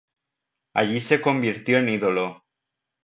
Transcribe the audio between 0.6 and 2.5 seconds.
Allí se convirtió en ídolo.